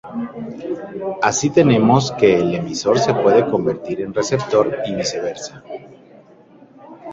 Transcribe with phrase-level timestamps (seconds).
[1.21, 5.63] Así tenemos que el emisor se puede convertir en receptor y viceversa.